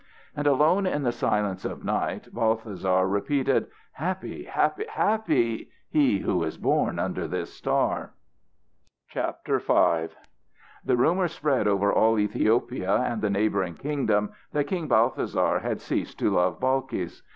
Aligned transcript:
And 0.35 0.47
alone 0.47 0.87
in 0.87 1.03
the 1.03 1.11
silence 1.11 1.63
of 1.63 1.83
night 1.85 2.27
Balthasar 2.33 3.07
repeated: 3.07 3.67
"Happy, 3.91 4.45
happy, 4.45 4.85
happy 4.89 5.69
he 5.91 6.17
who 6.17 6.41
is 6.43 6.57
born 6.57 6.97
under 6.97 7.27
this 7.27 7.53
star." 7.53 8.15
V. 9.13 9.19
The 9.45 10.97
rumour 10.97 11.27
spread 11.27 11.67
over 11.67 11.93
all 11.93 12.17
Ethiopia 12.17 12.95
and 12.95 13.21
the 13.21 13.29
neighbouring 13.29 13.75
kingdoms 13.75 14.31
that 14.53 14.63
King 14.63 14.87
Balthasar 14.87 15.59
had 15.59 15.79
ceased 15.79 16.17
to 16.17 16.31
love 16.31 16.59
Balkis. 16.59 17.21